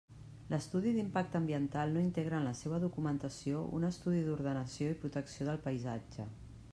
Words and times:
L'estudi 0.51 0.93
d'impacte 0.93 1.37
ambiental 1.39 1.93
no 1.97 2.01
integra 2.05 2.39
en 2.39 2.47
la 2.49 2.55
seua 2.61 2.79
documentació 2.85 3.61
un 3.81 3.87
estudi 3.91 4.23
d'ordenació 4.31 4.89
i 4.95 4.99
protecció 5.05 5.49
del 5.51 5.65
paisatge. 5.67 6.27